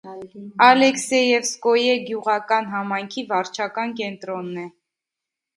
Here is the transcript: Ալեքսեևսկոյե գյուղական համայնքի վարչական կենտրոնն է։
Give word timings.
Ալեքսեևսկոյե 0.67 1.93
գյուղական 2.07 2.71
համայնքի 2.73 3.25
վարչական 3.35 3.97
կենտրոնն 4.01 4.63
է։ 4.65 4.69